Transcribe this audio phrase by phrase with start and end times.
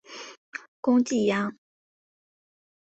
[0.81, 1.55] 攻济阳。